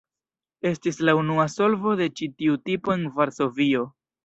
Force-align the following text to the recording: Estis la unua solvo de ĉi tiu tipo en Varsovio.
Estis 0.69 0.97
la 1.09 1.15
unua 1.19 1.45
solvo 1.57 1.95
de 2.01 2.09
ĉi 2.21 2.31
tiu 2.41 2.59
tipo 2.71 2.97
en 2.99 3.07
Varsovio. 3.21 3.89